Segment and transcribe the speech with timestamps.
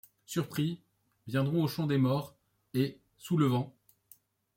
[0.25, 0.81] Surpris,
[1.27, 2.35] viendront au champ des morts,
[2.73, 3.71] et, soulevant